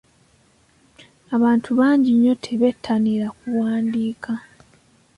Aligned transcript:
Abantu 1.35 1.69
bangi 1.79 2.11
nnyo 2.15 2.33
tebettanira 2.45 3.27
kuwandiika. 3.37 4.31